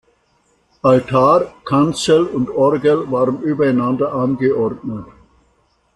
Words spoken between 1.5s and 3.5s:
Kanzel und Orgel waren